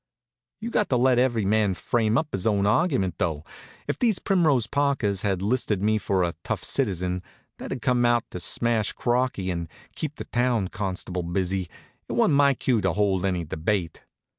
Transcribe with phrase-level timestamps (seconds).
[0.59, 3.45] You got to let every man frame up his own argument, though.
[3.87, 7.21] If these Primrose Parkers had listed me for a tough citizen,
[7.59, 11.69] that had come out to smash crockery and keep the town constable busy,
[12.09, 14.01] it wa'n't my cue to hold any debate.